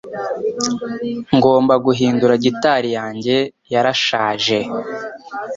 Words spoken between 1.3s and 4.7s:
Ngomba guhindura gitari yanjye yarashaje